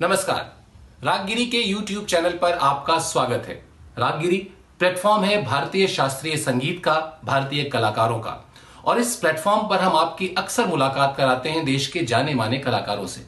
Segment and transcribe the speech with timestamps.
[0.00, 3.54] नमस्कार। रागगिरी के YouTube channel पर आपका स्वागत है।
[3.98, 4.36] रागगिरी
[4.80, 8.34] प्लेटफॉर्म है भारतीय शास्त्रीय संगीत का, भारतीय कलाकारों का।
[8.84, 13.06] और इस प्लेटफॉर्म पर हम आपकी अक्सर मुलाकात कराते हैं देश के जाने माने कलाकारों
[13.06, 13.26] से।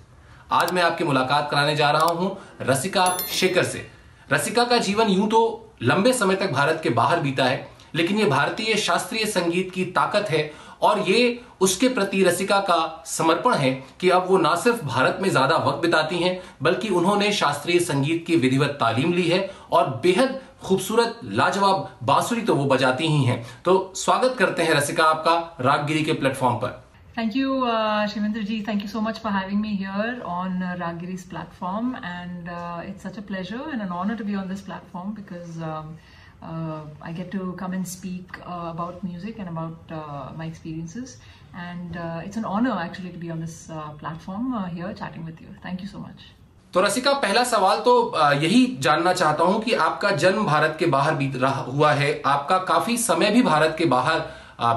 [0.53, 3.87] आज मैं आपकी मुलाकात कराने जा रहा हूँ रसिका शेखर से।
[4.33, 8.25] रसिका का जीवन यूँ तो लंबे समय तक भारत के बाहर बीता है, लेकिन ये
[8.27, 10.51] भारतीय शास्त्रीय संगीत की ताकत है
[10.83, 13.71] और ये उसके प्रति रसिका का समर्पण है
[14.01, 18.25] कि अब वो ना सिर्फ़ भारत में ज़्यादा वक्त बिताती हैं, बल्कि उन्होंने शास्त्रीय संगीत
[18.27, 23.45] की विधिवत तालीम ली है और बेहद खूबसूरत, लाजवाब बांसुरी तो वो बजाती ही हैं।
[23.65, 26.83] तो स्वागत करते हैं रसिका आपका रागगिरी के प्लेटफॉर्म पर।
[27.19, 27.55] Thank you
[28.09, 32.49] Shivendra ji thank you so much for having me here on Raaggiri's platform and
[32.89, 35.59] it's such a pleasure and an honour to be on this platform because
[36.43, 41.19] uh, I get to come and speak uh, about music and about uh, my experiences.
[41.55, 45.25] And uh, it's an honor actually to be on this uh, platform uh, here chatting
[45.25, 45.49] with you.
[45.63, 46.35] Thank you so much.
[46.73, 47.93] तो रसिका पहला सवाल तो
[48.41, 52.59] यही जानना चाहता हूँ कि आपका जन्म भारत के बाहर बीत रहा हुआ है आपका
[52.71, 54.21] काफ़ी समय भी भारत के बाहर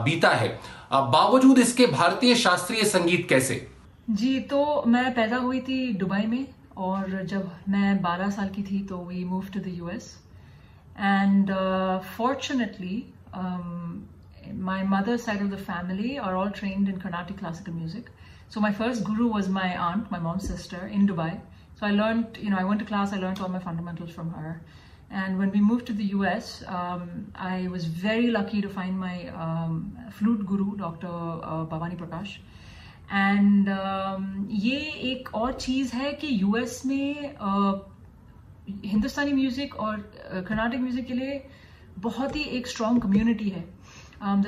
[0.06, 0.48] बीता है
[0.92, 3.66] बावजूद इसके भारतीय शास्त्रीय संगीत कैसे
[4.10, 6.46] जी तो मैं पैदा हुई थी दुबई में
[6.78, 10.12] और जब मैं 12 साल की थी तो we move to the US
[10.99, 11.51] And
[12.17, 12.97] fortunately
[14.67, 18.11] my mother's side of the family are all trained in Carnatic classical music.
[18.49, 21.41] So my first guru was my aunt, my mom's sister in Dubai.
[21.79, 24.31] So I learned, you know, I went to class, I learned all my fundamentals from
[24.31, 24.53] her.
[25.11, 29.29] And when we moved to the US, um, I was very lucky to find my
[29.29, 31.09] um, flute guru, Dr.
[31.09, 32.39] Uh, Bhavani Prakash.
[33.13, 33.69] And
[34.51, 34.79] ये
[35.11, 37.79] एक और चीज़ है कि US में uh,
[38.70, 39.98] Hindustani music और
[40.48, 41.44] Carnatic music के लिए
[42.00, 43.66] बहुत ही एक स्ट्रॉन्ग कम्युनिटी है
[44.22, 44.44] um,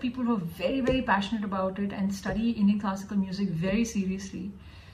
[0.00, 4.50] people who are very very passionate about it and study indian classical music very seriously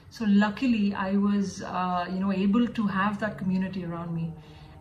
[0.09, 4.31] so luckily i was uh, you know able to have that community around me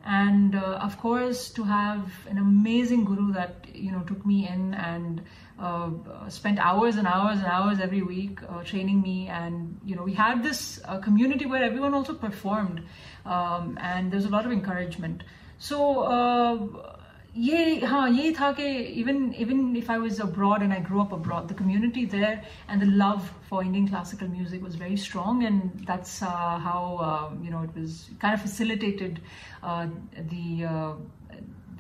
[0.07, 4.75] and uh, of course to have an amazing guru that you know took me in
[4.75, 5.21] and
[5.60, 5.90] uh,
[6.30, 10.14] spent hours and hours and hours every week uh, training me and you know we
[10.14, 12.82] had this uh, community where everyone also performed
[13.26, 15.24] um, and there's a lot of encouragement
[15.60, 16.58] so uh,
[17.38, 18.66] ये हाँ यही था कि
[19.02, 22.84] even even if I was abroad and I grow up abroad the community there and
[22.84, 26.92] the love for Indian classical music was very strong and that's how
[27.46, 29.20] you know it was kind of facilitated
[30.20, 31.00] the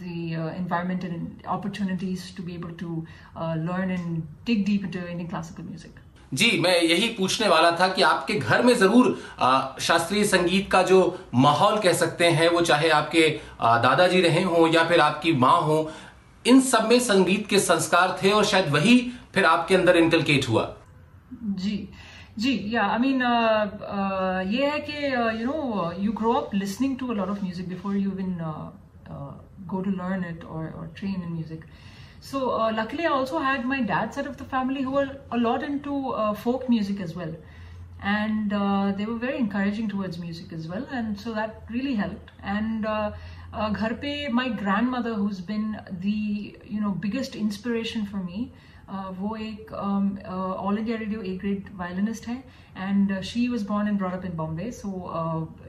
[0.00, 5.09] the uh, environment and opportunities to be able to uh, learn and dig deep into
[5.09, 6.04] Indian classical music.
[6.34, 9.06] जी मैं यही पूछने वाला था कि आपके घर में ज़रूर
[9.81, 10.98] शास्त्रीय संगीत का जो
[11.34, 13.28] माहौल कह सकते हैं वो चाहे आपके
[13.82, 15.78] दादाजी रहे हों या फिर आपकी माँ हो
[16.44, 18.98] इन सब में संगीत के संस्कार थे और शायद वही
[19.34, 20.75] फिर आपके अंदर इंकलकेट हुआ
[21.32, 21.76] जी
[22.38, 23.22] जी या आई मीन
[24.53, 25.06] ये है कि
[25.41, 28.37] you know you grow up listening to a lot of music before you even
[29.10, 29.32] Uh,
[29.66, 31.62] go to learn it or, or train in music.
[32.20, 35.38] So uh, luckily, I also had my dad side of the family who were a
[35.38, 37.34] lot into uh, folk music as well,
[38.02, 42.30] and uh, they were very encouraging towards music as well, and so that really helped.
[42.42, 43.12] And uh,
[43.52, 48.52] uh, ghar pe, my grandmother, who's been the you know biggest inspiration for me,
[49.19, 52.44] वो एक all India radio A grade violinist है
[52.78, 54.90] and she was born and brought up in Bombay so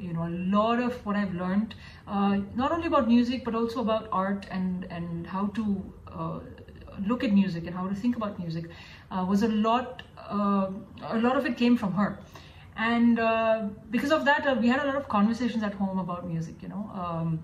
[0.00, 1.74] you know lot of what I've learned
[2.08, 5.66] uh, not only about music but also about art and and how to
[6.12, 6.38] uh,
[7.10, 8.68] look at music and how to think about music
[9.10, 10.68] uh, was a lot uh,
[11.16, 12.08] a lot of it came from her
[12.76, 16.26] and uh, because of that uh, we had a lot of conversations at home about
[16.28, 17.34] music you know um,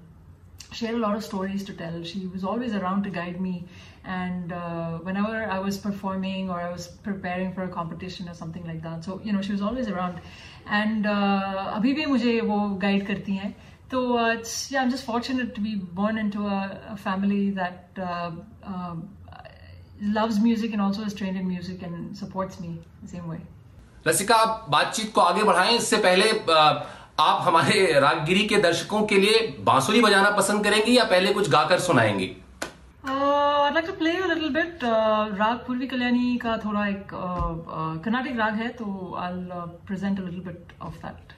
[0.77, 1.97] she had a lot of stories to tell.
[2.11, 3.53] She was always around to guide me.
[4.15, 8.65] And uh, whenever I was performing or I was preparing for a competition or something
[8.71, 10.19] like that, so you know, she was always around.
[10.81, 13.53] And uh, अभी भी मुझे वो guide करती हैं.
[13.93, 16.61] So uh, it's yeah, I'm just fortunate to be born into a,
[16.93, 18.31] a family that uh,
[18.75, 19.03] um,
[20.19, 22.71] loves music and also is trained in music and supports me
[23.03, 23.41] the same way.
[24.07, 26.65] Rasika आप बातचीत को आगे बढ़ाएँ इससे पहले अ,
[27.19, 31.79] आप हमारे रागगिरी के दर्शकों के लिए बांसुरी बजाना पसंद करेंगी या पहले कुछ गाकर
[31.79, 32.35] सुनाएँगी
[33.05, 34.83] Uh, little bit.
[34.83, 37.13] Uh, राग पूर्वी कल्याणी का थोड़ा एक
[38.03, 38.85] कर्नाटिक राग है तो
[39.19, 39.33] I
[39.87, 41.34] present a little bit of of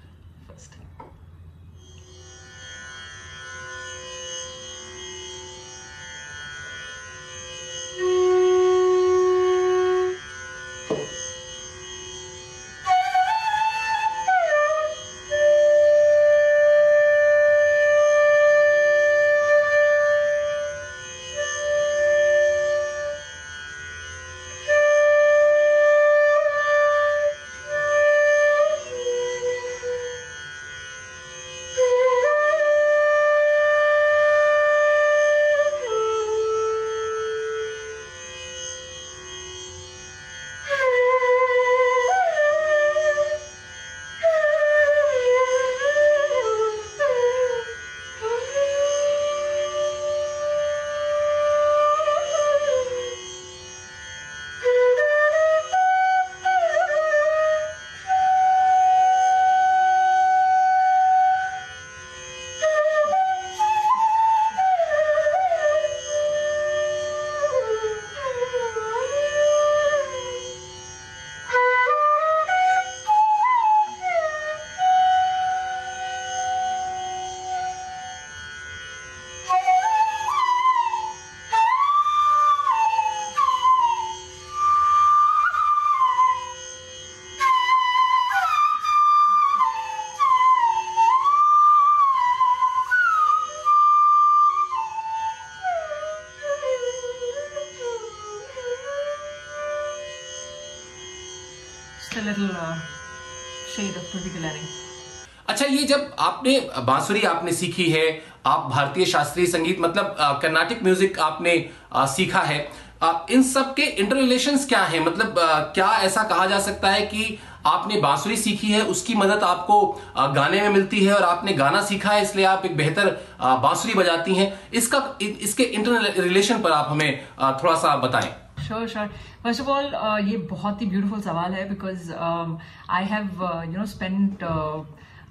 [105.48, 108.06] अच्छा ये जब आपने बांसुरी आपने सीखी है
[108.46, 111.54] आप भारतीय शास्त्रीय संगीत मतलब कर्नाटिक म्यूज़िक आपने
[111.94, 112.68] आ, सीखा है
[113.04, 115.00] आ, इन सब के इंटर रिलेशन क्या है?
[115.00, 119.44] मतलब आ, क्या ऐसा कहा जा सकता है कि आपने बांसुरी सीखी है उसकी मदद
[119.44, 119.80] आपको
[120.18, 123.10] आ, गाने में मिलती है और आपने गाना सीखा है इसलिए आप एक बेहतर
[123.42, 128.36] बांसुरी बजाती हैं। इसका इसके इंटर रिलेशन पर आप हमें थोड़ा सा बताएँ।
[128.67, 129.07] Sure sure
[129.45, 129.95] first of all
[130.29, 133.43] ये बहुत ही ब्यूटीफुल सवाल है because I have
[133.73, 134.45] you know spend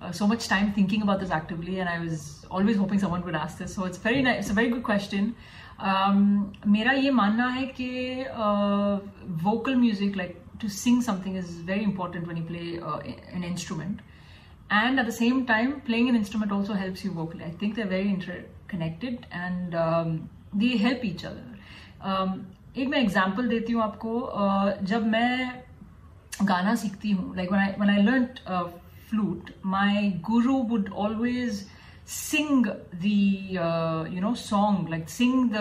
[0.01, 3.35] uh, so much time thinking about this actively, and I was always hoping someone would
[3.35, 3.73] ask this.
[3.75, 4.39] So it's very nice.
[4.39, 5.35] It's a very good question.
[5.79, 7.89] Um, मेरा ये मानना है कि
[8.29, 8.99] uh,
[9.43, 12.99] vocal music, like to sing something, is very important when you play uh,
[13.33, 13.99] an instrument.
[14.69, 17.43] And at the same time, playing an instrument also helps you vocally.
[17.43, 21.43] I think they're very interconnected and um, they help each other.
[22.01, 25.62] Um, एक मैं example देती हूँ आपको जब मैं
[26.42, 28.24] गाना सीखती हूँ like when I learn
[29.10, 31.66] flute my guru would always
[32.08, 33.48] sing the
[34.14, 35.56] you know song like sing the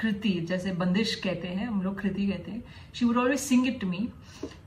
[0.00, 2.62] kriti जैसे बंदिश कहते हैं, हम लोग कृति कहते हैं
[2.94, 4.08] she would always sing it to me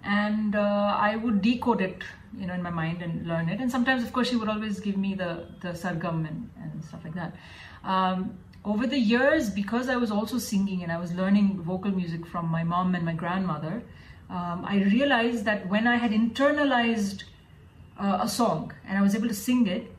[0.06, 2.04] and I would decode it
[2.36, 5.00] you know in my mind and learn it and sometimes of course she would always give
[5.00, 5.22] me the
[5.66, 10.99] and and stuff like that over the years because i was also singing and i
[10.99, 13.83] was learning vocal music from my mom and my grandmother
[14.31, 17.25] um, i realized that when i had internalized
[18.01, 19.91] a song and I was able to sing it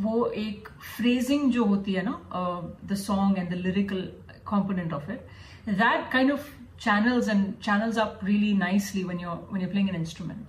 [0.00, 2.20] वो एक phrasing जो होती है ना
[2.88, 4.10] the song and the lyrical
[4.48, 6.46] component of it that kind of
[6.84, 10.48] channels and channels up really nicely when you're when you're playing an instrument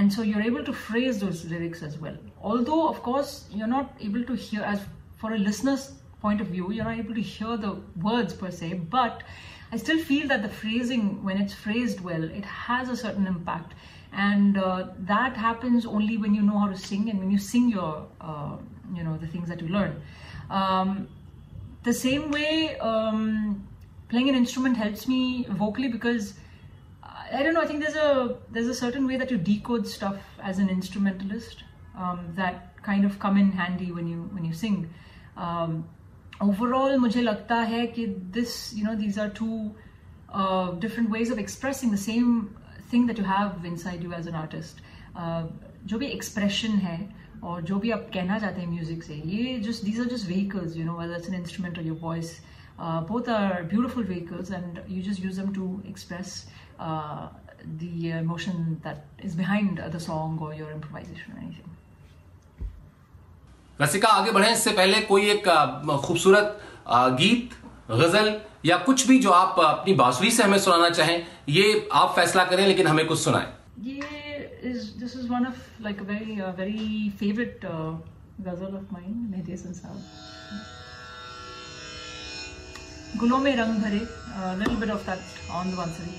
[0.00, 2.18] and so you're able to phrase those lyrics as well
[2.50, 3.30] although of course
[3.60, 4.82] you're not able to hear as
[5.22, 5.86] for a listener's
[6.25, 7.71] point of view you're not able to hear the
[8.09, 9.23] words per se but
[9.71, 13.73] i still feel that the phrasing when it's phrased well it has a certain impact
[14.13, 17.69] and uh, that happens only when you know how to sing and when you sing
[17.69, 18.55] your uh,
[18.93, 20.01] you know the things that you learn
[20.49, 21.07] um,
[21.83, 23.67] the same way um,
[24.09, 26.33] playing an instrument helps me vocally because
[27.33, 27.61] I don't know.
[27.61, 31.63] I think there's a there's a certain way that you decode stuff as an instrumentalist
[31.97, 34.93] um, that kind of come in handy when you when you sing.
[35.35, 35.87] Um,
[36.43, 38.05] overall मुझे लगता है कि
[38.37, 39.47] this you know these are two
[40.81, 42.41] different ways of expressing the same
[42.93, 44.81] thing that you have inside you as an artist
[45.87, 46.97] जो भी expression है
[47.43, 50.77] और जो भी आप कहना चाहते हैं म्यूज़िक से, ये just these are just vehicles
[50.77, 52.39] you know that's an instrument or your voice
[52.79, 56.45] both are beautiful vehicles and you just use them to express
[56.81, 61.82] the emotion that is behind the song or your improvisation anything
[63.79, 65.47] Rasika, आगे बढ़े। इससे पहले कोई एक
[66.05, 66.59] खूबसूरत
[67.19, 67.49] गीत,
[67.91, 72.43] गज़ल या कुछ भी जो आप अपनी बांसुरी से हमें सुनाना चाहें, ये आप फैसला
[72.45, 73.47] करें, लेकिन हमें कुछ सुनाएँ।
[73.85, 73.99] ये
[74.65, 79.73] is this is one of like a very very favourite ghazal of mine Mehdi Hassan
[79.73, 79.97] sahab.
[83.19, 83.99] गुलों में रंग भरे
[84.59, 86.15] little bit of that on the bansuri.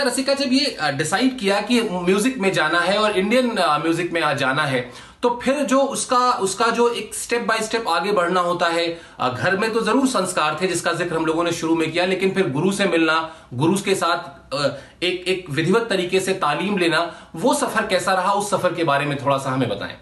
[0.00, 3.50] अच्छा रसिका, जब ये डिसाइड किया कि म्यूज़िक में जाना है और इंडियन
[3.82, 4.80] म्यूज़िक में जाना है
[5.22, 8.86] तो फिर जो उसका उसका जो एक स्टेप बाय स्टेप आगे बढ़ना होता है
[9.22, 12.30] घर में तो ज़रूर संस्कार थे जिसका ज़िक्र हम लोगों ने शुरू में किया, लेकिन
[12.34, 13.16] फिर गुरु से मिलना,
[13.54, 14.54] गुरु के साथ
[15.02, 17.00] एक एक विधिवत तरीके से तालीम लेना,
[17.36, 18.32] वो सफ़र कैसा रहा?
[18.32, 19.96] उस सफ़र के बारे में थोड़ा सा हमें बताएँ।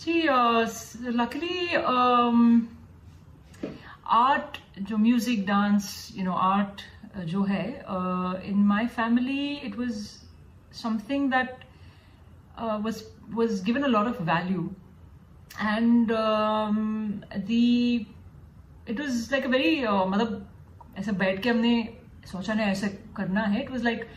[0.00, 0.22] जी
[1.16, 1.74] लकली
[4.18, 6.82] आर्ट जो music dance you know art
[7.31, 7.65] जो है
[8.49, 10.05] in my family it was
[10.81, 11.65] something that
[12.85, 13.03] was
[13.35, 14.63] was given a lot of value
[15.59, 18.05] and um, the
[18.85, 20.49] it was like a very uh, मतलब
[20.97, 21.73] ऐसे बैठ के हमने
[22.31, 22.87] सोचा नहीं ऐसे
[23.17, 24.07] करना है it was like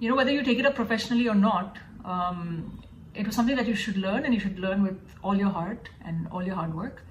[0.00, 2.42] you know whether you take it up professionally or not um,
[3.14, 5.88] it was something that you should learn and you should learn with all your heart
[6.04, 7.02] and all your hard work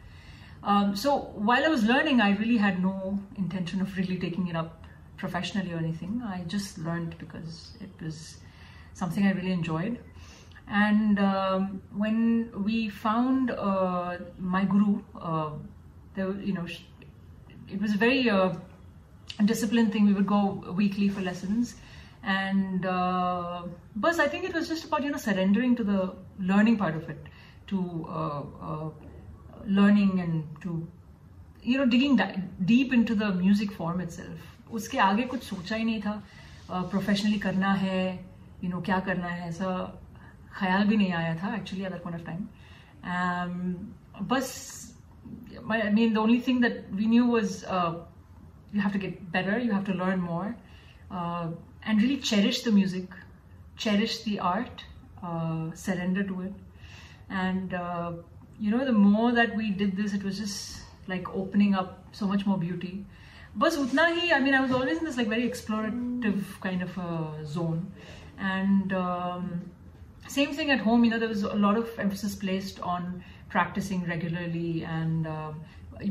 [0.63, 1.15] um, so
[1.49, 4.78] while I was learning I really had no intention of really taking it up
[5.20, 8.38] professionally or anything I just learned because it was
[8.94, 9.98] something I really enjoyed
[10.70, 15.50] and um, when we found uh, my guru, uh,
[16.14, 16.66] there, you know,
[17.68, 18.52] it was a very uh,
[19.44, 20.06] disciplined thing.
[20.06, 21.74] We would go weekly for lessons,
[22.22, 23.62] and uh,
[23.96, 27.10] but I think it was just about you know surrendering to the learning part of
[27.10, 27.26] it,
[27.68, 28.90] to uh, uh,
[29.66, 30.86] learning and to
[31.64, 32.20] you know digging
[32.64, 34.38] deep into the music form itself.
[34.72, 36.22] उसके आगे कुछ सोचा ही नहीं था।
[36.70, 38.18] Professionally करना है you
[38.62, 39.68] you no know, क्या करना है ऐसा
[40.58, 44.48] ख्याल भी नहीं आया था actually other point of time बस
[45.72, 49.72] I mean the only thing that we knew was you have to get better you
[49.72, 50.46] have to learn more
[51.86, 53.14] and really cherish the music
[53.78, 54.82] cherish the art
[55.78, 56.54] surrender to it
[57.32, 57.74] and
[58.60, 62.26] you know the more that we did this it was just like opening up so
[62.32, 62.94] much more beauty
[63.58, 67.92] Hi, I mean, I was always in this like very explorative kind of a zone.
[68.38, 69.70] And, um,
[70.28, 74.06] same thing at home, you know, there was a lot of emphasis placed on practicing
[74.06, 75.52] regularly and uh,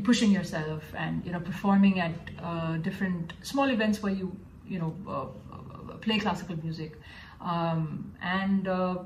[0.04, 4.36] pushing yourself and, you know, performing at uh, different small events where you,
[4.68, 7.00] you know, uh, play classical music.
[7.40, 8.98] Um, and uh,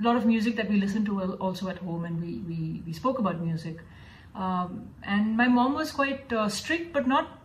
[0.00, 2.92] a lot of music that we listened to also at home and we, we, we
[2.94, 3.78] spoke about music.
[4.34, 7.39] Um, and my mom was quite uh, strict, but not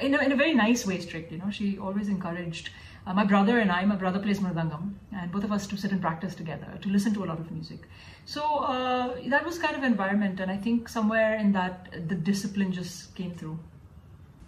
[0.00, 2.70] in a, in a very nice way strict, you know, she always encouraged
[3.06, 5.92] uh, my brother and I, my brother plays Mridangam, and both of us to sit
[5.92, 7.80] and practice together, to listen to a lot of music.
[8.24, 12.72] So uh, that was kind of environment, and I think somewhere in that, the discipline
[12.72, 13.58] just came through.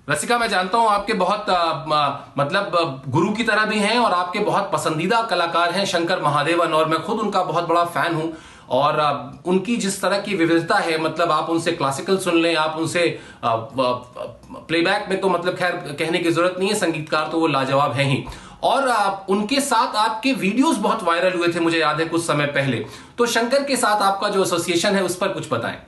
[0.08, 4.38] Rasika मैं जानता हूँ आपके बहुत आ, मतलब गुरु की तरह भी हैं और आपके
[4.44, 8.32] बहुत पसंदीदा कलाकार हैं शंकर महादेवन और मैं खुद उनका बहुत बड़ा फ़ैन हूँ
[8.70, 9.00] और
[9.46, 15.08] उनकी जिस तरह की विविधता है मतलब आप उनसे क्लासिकल सुन लें, आप उनसे प्लेबैक
[15.10, 18.24] में तो मतलब खैर कहने की ज़रूरत नहीं है, संगीतकार तो वो लाजवाब हैं ही।
[18.64, 18.88] और
[19.30, 22.84] उनके साथ आपके वीडियोस बहुत वायरल हुए थे, मुझे याद है कुछ समय पहले।
[23.18, 25.78] तो शंकर के साथ आपका जो एसोसिएशन है, उस पर कुछ बताएँ।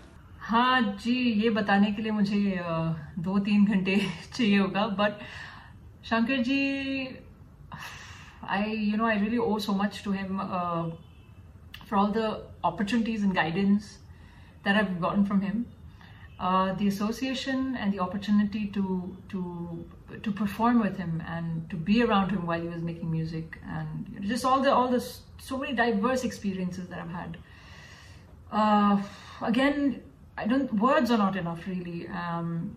[0.42, 2.60] हाँ जी, ये बताने के लिए मुझे
[3.18, 3.96] दो तीन घंटे
[4.34, 5.18] चाहिए होगा but
[6.04, 6.60] Shankar ji
[8.48, 10.38] I you know I really owe so much to him
[11.90, 12.18] for all the
[12.64, 13.98] opportunities and guidance
[14.64, 15.66] that I've gotten from him.
[16.38, 19.84] Uh, the association and the opportunity to to
[20.22, 24.18] to perform with him and to be around him while he was making music and
[24.22, 25.00] just all the all the
[25.38, 27.36] so many diverse experiences that I've had.
[28.50, 29.02] Uh,
[29.42, 30.02] again,
[30.38, 32.08] I don't words are not enough really.
[32.08, 32.76] Um,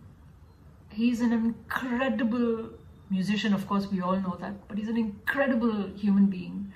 [0.90, 2.70] he's an incredible
[3.10, 6.74] musician, of course we all know that, but he's an incredible human being,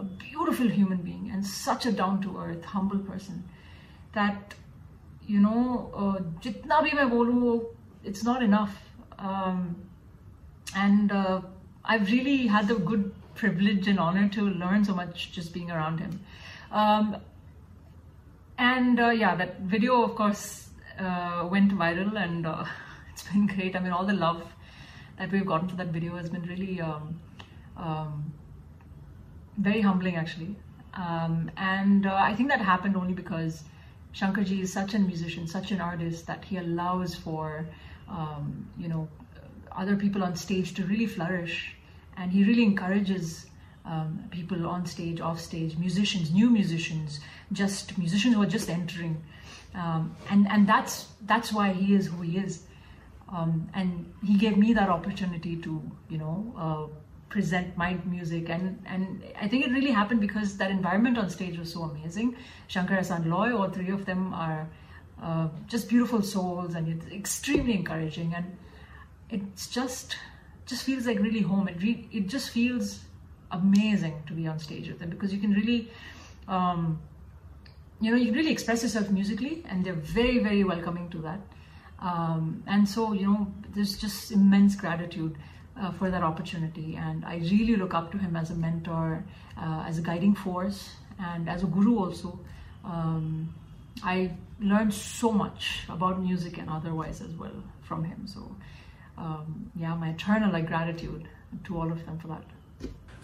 [0.00, 3.44] a beautiful human being, and such a down to earth, humble person
[4.14, 4.54] that
[5.26, 7.54] you know uh, jitna bhi main bolu
[8.02, 8.76] it's not enough.
[9.18, 9.76] Um,
[10.74, 11.40] and uh,
[11.84, 16.00] I've really had the good privilege and honor to learn so much just being around
[16.00, 16.20] him.
[16.70, 17.16] Um,
[18.58, 22.64] and uh, yeah that video of course uh, went viral and uh,
[23.12, 23.76] it's been great.
[23.76, 24.42] I mean all the love
[25.18, 27.20] that we've gotten for that video has been really um,
[27.76, 28.32] um,
[29.60, 30.56] very humbling actually
[30.94, 33.62] um, and uh, I think that happened only because
[34.14, 37.66] Shankarji is such a musician, such an artist that he allows for,
[38.08, 39.08] um, you know,
[39.72, 41.76] other people on stage to really flourish.
[42.16, 43.46] And he really encourages
[43.84, 47.20] um, people on stage, off stage, musicians, new musicians,
[47.52, 49.22] just musicians who are just entering.
[49.74, 52.64] Um, and and that's that's why he is who he is.
[53.32, 58.82] Um, and he gave me that opportunity to, you know, uh, present my music and
[58.86, 62.36] and I think it really happened because that environment on stage was so amazing.
[62.66, 64.68] Shankar Hassan Loy, all three of them are
[65.22, 68.56] uh, just beautiful souls and it's extremely encouraging and
[69.30, 70.16] it's just
[70.66, 71.68] just feels like really home.
[71.68, 73.00] It re- it just feels
[73.52, 75.90] amazing to be on stage with them because you can really,
[76.48, 77.00] um,
[78.00, 81.40] you know, you really express yourself musically, and they're very, very welcoming to that.
[82.00, 85.36] Um, and so, you know, there's just immense gratitude
[85.78, 89.24] uh, for that opportunity, and I really look up to him as a mentor,
[89.56, 92.38] uh, as a guiding force, and as a guru also.
[92.84, 93.54] Um,
[94.02, 98.26] I learned so much about music and otherwise as well from him.
[98.26, 98.56] So,
[99.18, 101.28] um, yeah, my eternal like gratitude
[101.64, 102.44] to all of them for that.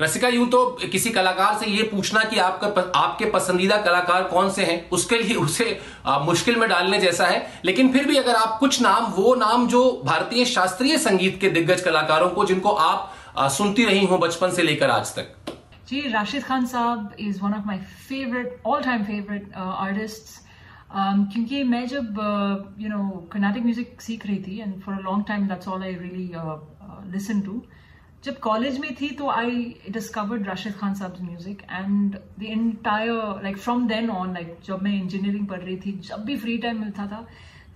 [0.01, 4.65] Rasika यूँ तो किसी कलाकार से ये पूछना कि आपका आपके पसंदीदा कलाकार कौन से
[4.65, 4.89] हैं?
[4.91, 8.81] उसके लिए उसे आ, मुश्किल में डालने जैसा है। लेकिन फिर भी अगर आप कुछ
[8.83, 13.85] नाम वो नाम जो भारतीय शास्त्रीय संगीत के दिग्गज कलाकारों को जिनको आप आ, सुनती
[13.85, 15.55] रही हो बचपन से लेकर आज तक।
[15.89, 17.79] जी Rashid Khan sahab is one of my
[18.09, 20.45] favourite all time favourite artist
[21.33, 22.21] क्योंकि मैं जब
[22.81, 25.95] यू नो कर्नाटिक म्यूज़िक सीख रही थी and for a long time that's all I
[25.95, 26.31] really
[27.13, 27.63] listen to
[28.25, 33.59] जब कॉलेज में थी तो I discovered Rashid Khan sahab music and the entire like
[33.59, 37.07] from then on like जब मैं इंजीनियरिंग पढ़ रही थी जब भी फ्री टाइम मिलता
[37.07, 37.27] था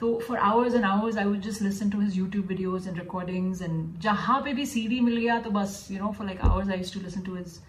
[0.01, 3.63] तो for hours and hours I would just listen to his YouTube videos and recordings
[3.63, 6.83] and जहाँ पे भी सीडी मिल गया तो बस you know for like hours I
[6.95, 7.61] to listen to his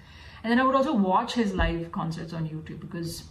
[0.45, 3.21] and I would also watch his live concerts on YouTube because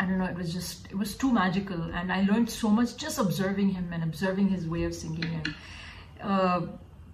[0.00, 1.80] I don't know, it was just, it was too magical.
[1.92, 5.24] And I learned so much just observing him and observing his way of singing.
[5.38, 5.54] And
[6.22, 6.60] uh,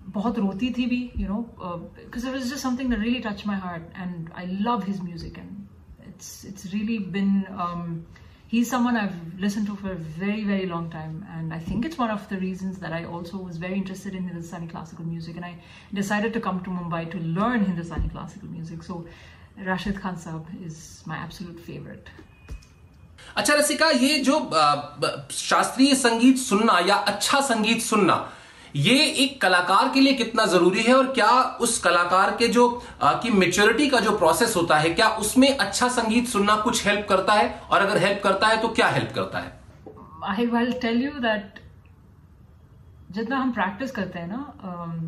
[0.06, 4.46] बहुत रोती थी भी you know because just something really touch my heart and I
[4.60, 8.04] love his music and it's it's really been
[8.52, 9.08] he someone I
[9.40, 12.70] listen to for very very long time and I think it's one of the reason
[12.72, 15.54] that I also was very interested in Hindustani classical music and I
[15.94, 19.06] decided to come to Mumbai to learn Hindustani classical music so
[19.66, 22.08] Rashid Khan sahab is my absolute favourite
[23.36, 28.16] अच्छा रसिका, ये जो uh, शास्त्रीय संगीत सुनना या अच्छा संगीत सुनना
[28.74, 31.30] ये एक कलाकार के लिए कितना ज़रूरी है और क्या
[31.62, 32.68] उस कलाकार के जो
[33.22, 37.32] की मेच्योरिटी का जो प्रोसेस होता है क्या उसमें अच्छा संगीत सुनना कुछ हेल्प करता
[37.32, 39.52] है और अगर हेल्प करता है तो क्या हेल्प करता है
[40.30, 41.60] I will tell you that
[43.10, 45.06] जितना हम प्रैक्टिस करते हैं ना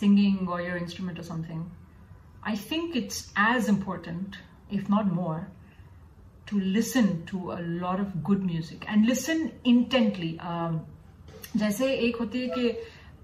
[0.00, 1.64] singing or your instrument or something
[2.46, 4.36] I think it's as important
[4.72, 5.46] if not more
[6.54, 10.28] listen to a lot of good music and listen intently.
[10.40, 10.76] Um,
[11.57, 12.69] जैसे एक होती है कि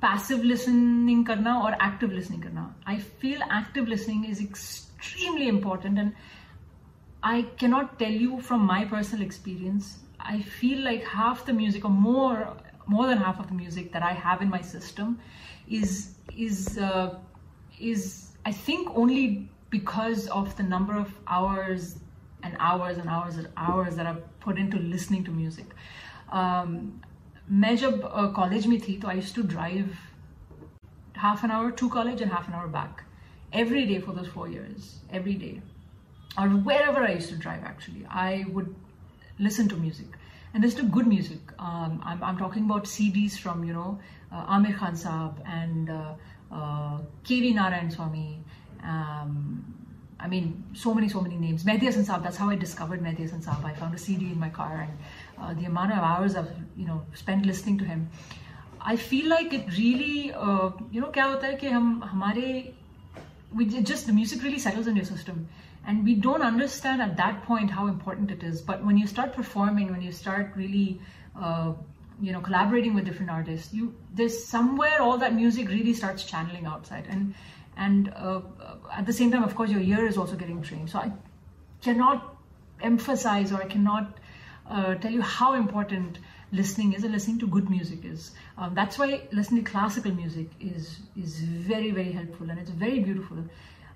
[0.01, 6.11] पैसिव लिसनिंग करना और एक्टिव लिसनिंग करना I feel active listening is extremely important and
[7.31, 11.89] I cannot tell you from my personal experience I feel like half the music, or
[11.89, 12.57] more,
[12.87, 15.19] more than half of the music that I have in my system,
[15.67, 17.17] is is uh,
[17.79, 21.99] is I think only because of the number of hours
[22.43, 25.67] and hours and hours and hours that I've put into listening to music.
[26.31, 27.01] Um,
[27.49, 28.01] मैं जब
[28.35, 29.95] college में थी तो I use to drive
[31.19, 33.03] half an hour to college and half an hour back
[33.61, 34.85] every day for those four years
[35.19, 35.61] every day
[36.43, 38.69] or wherever i used to drive actually i would
[39.47, 40.15] listen to music
[40.53, 43.99] and listen to good music um, I'm, I'm talking about cds from you know
[44.31, 46.13] uh, amir khan saab and uh,
[46.51, 46.99] uh,
[47.31, 48.27] kv narayan swami
[48.93, 49.35] um,
[50.21, 51.63] I mean, so many, so many names.
[51.63, 53.63] Mehdi Hasan Saab, that's how I discovered Mehdi Hasan Saab.
[53.63, 54.97] I found a CD in my car and
[55.37, 58.09] uh, the amount of hours I've you know spent listening to him,
[58.81, 62.73] I feel like it really uh, you know क्या होता है कि हम हमारे
[63.53, 65.47] we just the music really settles in your system
[65.85, 69.33] and we don't understand at that point how important it is but when you start
[69.33, 71.01] performing when you start really
[71.41, 71.73] uh,
[72.21, 76.65] you know collaborating with different artists you there's somewhere all that music really starts channeling
[76.65, 77.33] outside and
[77.77, 78.41] and uh,
[78.91, 81.11] at the same time of course your ear is also getting trained so i
[81.81, 82.35] cannot
[82.81, 84.19] emphasize or i cannot
[84.68, 86.18] uh, tell you how important
[86.52, 88.32] listening is and listening to good music is.
[88.56, 93.00] Um, that's why listening to classical music is is very very helpful and it's very
[93.00, 93.38] beautiful.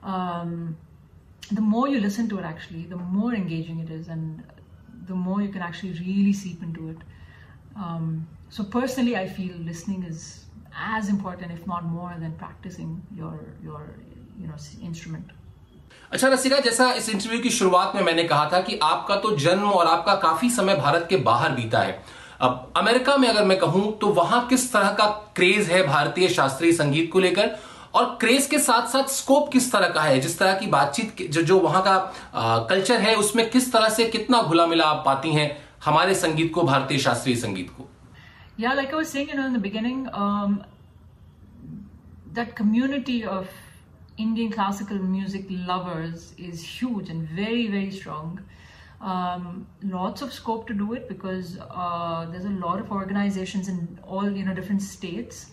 [0.02, 0.76] Um,
[1.50, 4.42] the more you listen to it, actually, the more engaging it is, and
[5.06, 6.98] the more you can actually really seep into it.
[7.74, 10.44] Um, so personally, I feel listening is
[10.76, 13.94] as important, if not more, than practicing your your
[14.38, 15.30] you know instrument.
[16.12, 19.70] अच्छा रसिका जैसा इस interview की शुरुआत में मैंने कहा था कि आपका तो जन्म
[19.70, 22.02] और आपका काफ़ी समय भारत के बाहर बीता है।
[22.40, 26.72] अब अमेरिका में अगर मैं कहूँ तो वहाँ किस तरह का क्रेज है भारतीय शास्त्रीय
[26.72, 27.58] संगीत को लेकर?
[27.94, 30.20] और क्रेज के साथ साथ स्कोप किस तरह का है?
[30.20, 31.94] जिस तरह की बातचीत जो जो वहाँ का
[32.34, 35.50] आ, कल्चर है उसमें किस तरह से कितना घुला मिला आप पाती हैं
[35.84, 37.88] हमारे संगीत को भारतीय शास्त्रीय संगीत को?
[38.60, 40.64] Was saying, you know, in the beginning, um,
[42.34, 43.46] that community of
[44.17, 48.41] Indian classical music lovers is huge and very, very strong.
[49.01, 53.99] Um, lots of scope to do it because uh, there's a lot of organizations in
[54.03, 55.47] all you know different states,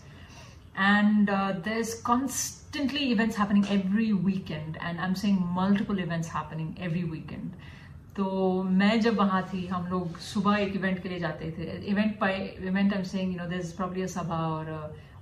[0.77, 6.77] and uh, there's constant constantly events happening every weekend and i'm saying multiple events happening
[6.81, 7.57] every weekend
[8.17, 12.19] तो मैं जब वहाँ थी हम लोग सुबह एक event के लिए जाते थे event
[12.21, 12.35] by
[12.69, 14.71] event I am saying you know there is probably a sabha और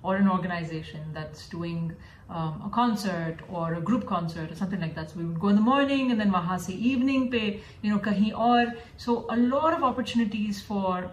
[0.04, 1.96] or an organization that's doing
[2.30, 5.12] um, a concert or a group concert or something like that.
[5.12, 8.00] So we would go in the morning and then wahan se evening pe, you know,
[8.00, 8.74] kahin or.
[8.98, 11.12] So a lot of opportunities for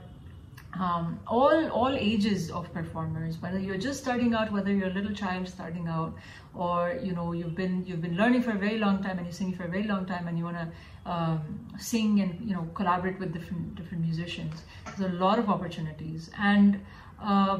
[0.74, 5.12] um, all all ages of performers whether you're just starting out whether you're a little
[5.12, 6.14] child starting out
[6.54, 9.32] or you know you've been you've been learning for a very long time and you're
[9.32, 11.40] singing for a very long time and you want to um,
[11.78, 14.62] sing and you know collaborate with different different musicians
[14.96, 16.80] there's a lot of opportunities and
[17.20, 17.58] uh,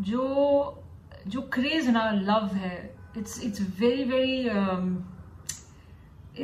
[0.00, 0.24] जो
[1.28, 2.76] जो craze ना love है
[3.18, 4.86] it's it's very very um,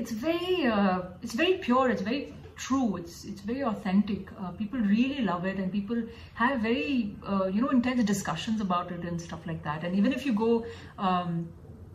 [0.00, 2.20] it's very uh, it's very pure it's very
[2.60, 2.96] true.
[2.96, 4.30] It's it's very authentic.
[4.38, 6.02] Uh, people really love it, and people
[6.34, 9.84] have very uh, you know intense discussions about it and stuff like that.
[9.84, 10.50] And even if you go,
[10.98, 11.48] um,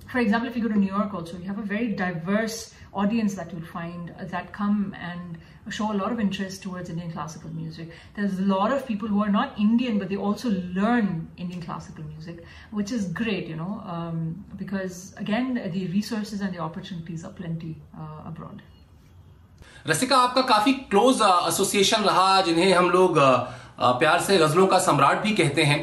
[0.10, 3.36] for example, if you go to New York, also you have a very diverse audience
[3.36, 5.38] that you'll find uh, that come and
[5.70, 7.90] show a lot of interest towards Indian classical music.
[8.16, 12.04] There's a lot of people who are not Indian, but they also learn Indian classical
[12.04, 17.34] music, which is great, you know, um, because again, the resources and the opportunities are
[17.34, 18.62] plenty uh, abroad.
[19.88, 23.18] रसिका आपका काफी close association रहा जिन्हें हम लोग
[23.80, 25.80] प्यार से गजलों का सम्राट भी कहते हैं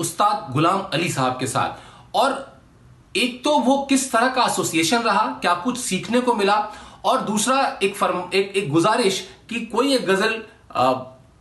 [0.00, 2.49] उस्ताद गुलाम अली साहब के साथ और
[3.17, 6.55] एक तो वो किस तरह का एसोसिएशन रहा क्या कुछ सीखने को मिला
[7.05, 9.19] और दूसरा एक फर्म एक एक गुजारिश
[9.49, 10.41] कि कोई एक गज़ल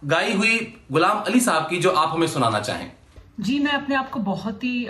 [0.05, 0.57] गाई हुई
[0.93, 2.91] गुलाम अली साहब की जो आप हमें सुनाना चाहें।
[3.41, 4.87] जी मैं अपने आप को बहुत ही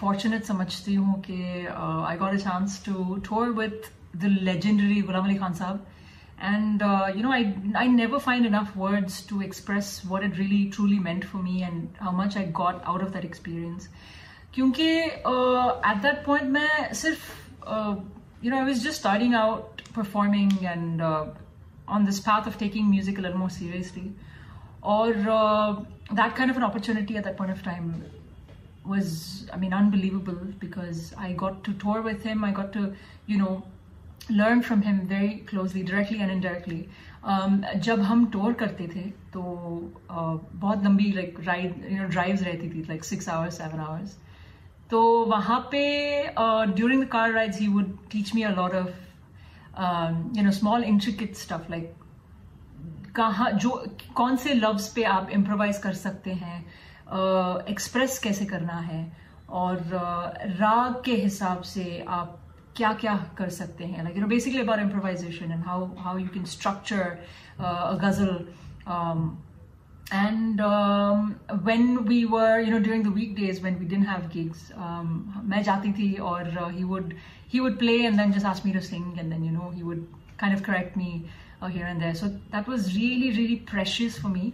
[0.00, 3.80] फॉर्चुनेट समझती हूँ कि I got a chance to tour with
[4.16, 5.86] the legendary Ghulam Ali Khan sahab.
[6.48, 7.40] And uh, you know I,
[7.78, 9.88] I never find enough words to express
[10.18, 13.88] it really truly meant for me and how much I got out of that experience
[14.54, 17.30] क्योंकि at that point मैं सिर्फ़
[18.44, 23.18] you know I was just starting out performing and on this path of taking music
[23.20, 24.10] लर more seriously
[24.84, 27.92] और that kind of an opportunity at that point of time
[28.86, 32.86] was I mean unbelievable because I got to tour with him I got to
[33.28, 33.62] you know
[34.30, 39.42] learn from him very closely directly and indirectly जब हम tour करते थे तो
[40.10, 44.16] बहुत लंबी like ride you know drives रहती थी like six hours seven hours
[44.90, 45.82] तो वहाँ पे
[46.74, 51.36] during the car rides he would teach me a lot of you know small intricate
[51.36, 51.94] stuff like
[53.16, 53.70] कहाँ जो
[54.16, 56.58] कौन से लव्स पे आप इम्प्रोवाइज कर सकते हैं
[57.68, 59.00] एक्सप्रेस uh, कैसे करना है
[59.50, 62.36] और uh, राग के हिसाब से आप
[62.76, 67.18] क्या क्या कर सकते हैं know basically about improvisation and how how you can structure
[67.58, 67.98] uh, a
[68.86, 69.38] um,
[70.11, 74.71] and um, when we were you know during the weekdays when we didn't have gigs
[74.77, 75.07] um,
[75.49, 77.15] मैं जाती थी और uh, he would
[77.47, 79.83] he would play and then just ask me to sing and then you know he
[79.83, 81.25] would kind of correct me
[81.61, 84.53] uh, here and there so that was really really precious for me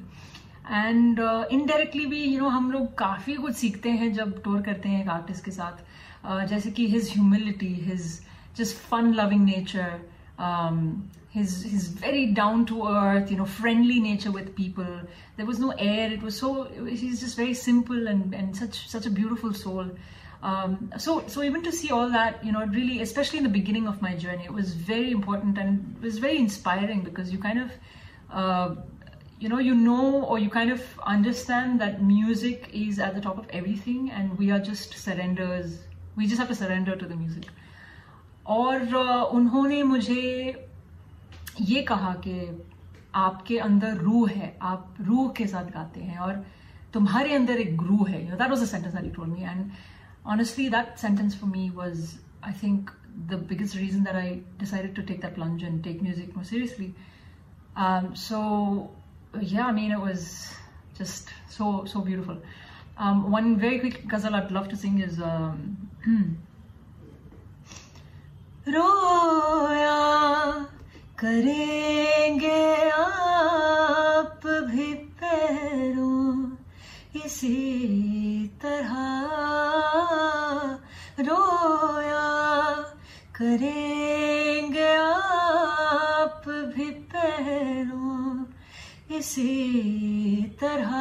[0.69, 1.19] and
[1.51, 4.61] indirectly uh, भी you you no know, हम लोग काफ़ी कुछ सीखते हैं जब tour
[4.61, 5.81] करते हैं एक आर्टिस्ट के साथ
[6.25, 8.03] uh, जैसे कि his humility his
[8.57, 9.99] just fun loving nature
[11.35, 15.01] his his very down to earth you know friendly nature with people
[15.37, 19.05] there was no air it was so he's just very simple and and such such
[19.05, 19.89] a beautiful soul
[20.43, 23.87] um, so so even to see all that you know really especially in the beginning
[23.87, 27.59] of my journey it was very important and it was very inspiring because you kind
[27.59, 27.71] of
[28.31, 28.75] uh,
[29.39, 33.37] you know you know or you kind of understand that music is at the top
[33.37, 35.79] of everything and we are just surrenders
[36.17, 37.45] we just have to surrender to the music
[38.47, 40.64] और uh, उन्होंने मुझे
[41.60, 42.32] ये कहा कि
[43.14, 46.44] आपके अंदर रूह है, आप रूह के साथ गाते हैं और
[46.94, 49.70] तुम्हारे अंदर एक ग्रू है। You know that was a sentence that told me and
[50.26, 52.90] honestly that sentence for me was I think
[53.30, 56.94] the biggest reason that I decided to take that plunge and take music more seriously
[58.20, 58.40] so
[59.42, 60.28] yeah I mean it was
[60.98, 62.42] just so so beautiful
[63.32, 65.20] one very quick ghazal I love to sing is
[68.68, 69.96] रोया
[71.18, 76.50] करेंगे आप भी पैरों
[77.24, 77.56] इसी
[78.62, 78.92] तरह।
[81.20, 82.26] रोया
[83.36, 86.42] करेंगे आप
[86.76, 88.44] भी पैरों
[89.16, 89.54] इसी
[90.60, 90.92] तरह।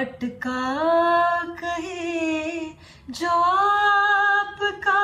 [0.00, 0.62] अटका
[1.60, 2.60] कहे
[3.10, 5.02] जो आपका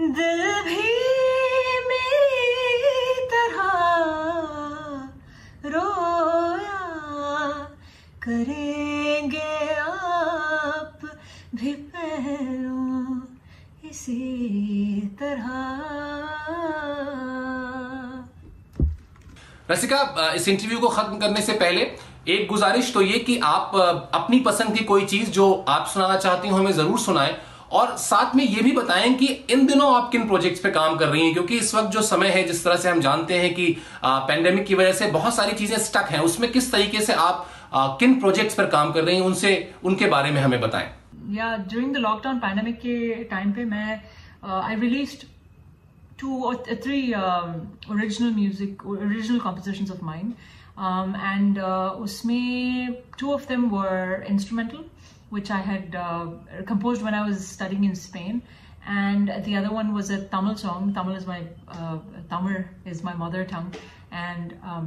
[0.00, 1.07] दिल भी
[8.28, 11.00] करेंगे आप
[11.54, 13.20] भी पहलू
[13.88, 15.46] इसी तरह।
[19.70, 21.80] रसिका इस इंटरव्यू को खत्म करने से पहले
[22.28, 23.76] एक गुजारिश तो ये कि आप
[24.14, 27.36] अपनी पसंद की कोई चीज़ जो आप सुनाना चाहती हो, हमें ज़रूर सुनाएँ
[27.72, 31.08] और साथ में ये भी बताएँ कि इन दिनों आप किन प्रोजेक्ट्स पे काम कर
[31.08, 31.32] रही हैं?
[31.32, 34.74] क्योंकि इस वक्त जो समय है, जिस तरह से हम जानते हैं कि पेंडेमिक की
[34.74, 38.66] वजह से बहुत सारी चीज़ें स्टक हैं, उसमें किस तरीके से आप किन प्रोजेक्ट्स पर
[38.70, 39.52] काम कर रही हैं उनसे
[39.84, 40.88] उनके बारे में हमें बताएँ।
[41.36, 44.00] Yeah during the lockdown pandemic के टाइम पे मैं
[44.44, 45.26] I released
[46.20, 50.32] two or three original music original composition of mine
[51.16, 51.58] and
[52.06, 54.84] उसमें two of them were instrumental
[55.34, 55.96] which I had
[56.68, 58.42] compose one I was studying in Spain
[58.90, 60.84] And the other one was a Tamil song.
[60.98, 61.40] Tamil is my
[61.78, 61.96] uh,
[62.28, 62.54] Tamil
[62.92, 63.66] is my mother tongue,
[64.20, 64.86] and um,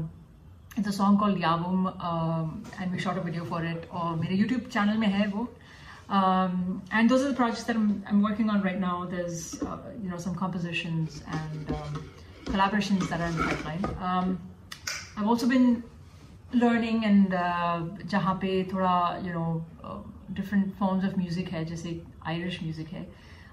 [0.77, 3.89] it's a song called Yavum, um, and we shot a video for it.
[3.91, 5.49] Or my YouTube channel mein hai wo.
[6.09, 9.07] Um, and those are the projects that I'm, I'm working on right now.
[9.11, 12.11] There's uh, you know some compositions and um,
[12.45, 13.85] collaborations that are in the pipeline.
[14.01, 14.41] Um,
[15.17, 15.83] I've also been
[16.53, 19.99] learning and uh, जहाँ पे थोड़ा you know uh,
[20.35, 23.07] different forms of music है जैसे Irish music है.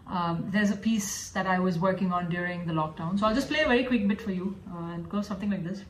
[0.05, 3.17] Um, there's a piece that I was working on during the lockdown.
[3.17, 5.63] So I'll just play a very quick bit for you uh, and go something like
[5.63, 5.83] this.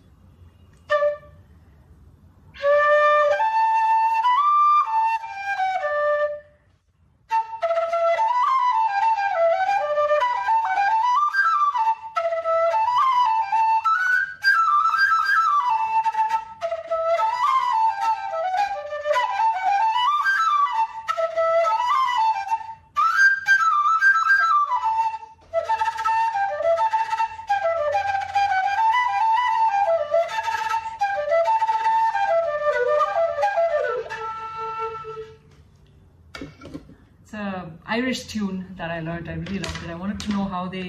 [37.99, 39.29] Irish tune that I learned.
[39.29, 39.91] I really loved it.
[39.91, 40.87] I wanted to know how they,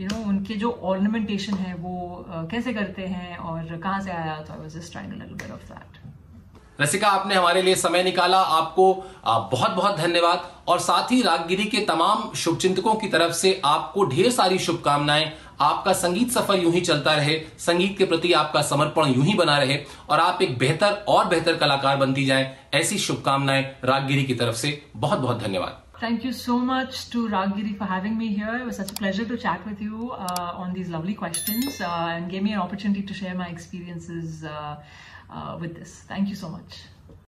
[0.00, 1.94] you उनके जो ornamentation है वो
[2.28, 5.56] uh, कैसे करते हैं और कहाँ से आया तो was just trying a little bit
[5.56, 5.98] of that.
[6.80, 8.92] रसिका आपने हमारे लिए समय निकाला। आपको
[9.26, 14.30] बहुत बहुत धन्यवाद। और साथ ही रागगिरी के तमाम शुभचिंतकों की तरफ़ से आपको ढेर
[14.30, 19.24] सारी शुभकामनाएँ। आपका संगीत सफ़र यूँ ही चलता रहे। संगीत के प्रति आपका समर्पण यूँ
[19.24, 19.78] ही बना रहे।
[20.10, 24.82] और आप एक बेहतर और बेहतर कलाकार बनती जाएँ। ऐसी शुभकामनाएँ रागगिरी की तरफ़ से।
[24.96, 28.54] बहुत बहुत धन्यवाद। Thank you so much to Raggiri for having me here.
[28.54, 32.14] It was such a pleasure to chat with you uh, on these lovely questions uh,
[32.14, 34.76] and gave me an opportunity to share my experiences uh,
[35.60, 36.04] with this.
[36.06, 36.82] Thank you so much.